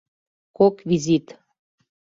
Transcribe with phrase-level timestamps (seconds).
[0.57, 1.25] Кок визит